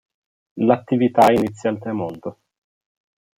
[0.65, 2.37] L'attività inizia al tramonto.